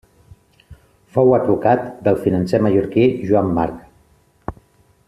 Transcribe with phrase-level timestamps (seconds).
[1.17, 4.59] Fou advocat del financer mallorquí Joan March.